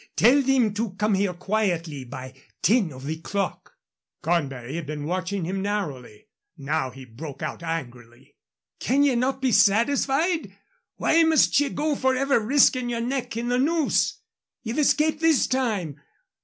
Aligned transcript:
Tell 0.15 0.41
them 0.41 0.73
to 0.73 0.93
come 0.93 1.13
here 1.13 1.35
quietly 1.35 2.05
by 2.05 2.33
ten 2.63 2.91
of 2.91 3.05
the 3.05 3.17
clock." 3.21 3.73
Cornbury 4.23 4.73
had 4.75 4.87
been 4.87 5.05
watching 5.05 5.45
him 5.45 5.61
narrowly. 5.61 6.25
Now 6.57 6.89
he 6.89 7.05
broke 7.05 7.43
out 7.43 7.61
angrily. 7.61 8.35
"Can 8.79 9.03
ye 9.03 9.13
not 9.13 9.43
be 9.43 9.51
satisfied? 9.51 10.57
Why 10.95 11.21
must 11.21 11.59
ye 11.59 11.69
go 11.69 11.93
forever 11.95 12.39
risking 12.39 12.89
yer 12.89 12.99
neck 12.99 13.37
in 13.37 13.49
the 13.49 13.59
noose? 13.59 14.21
Ye've 14.63 14.79
escaped 14.79 15.19
this 15.21 15.45
time. 15.45 15.99